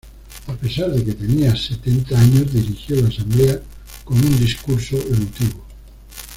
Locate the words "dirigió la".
2.51-3.09